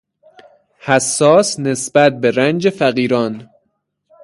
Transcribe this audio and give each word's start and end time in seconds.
حساس 0.79 1.59
نسبت 1.59 2.19
به 2.19 2.31
رنج 2.31 2.69
فقیران 2.69 3.49